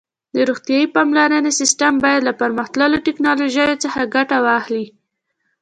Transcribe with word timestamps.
د 0.35 0.37
روغتیايي 0.49 0.87
پاملرنې 0.95 1.51
سیسټم 1.59 1.93
باید 2.03 2.21
له 2.27 2.33
پرمختللو 2.41 3.03
ټکنالوژیو 3.07 3.81
څخه 3.83 4.11
ګټه 4.15 4.37
واخلي. 4.47 4.85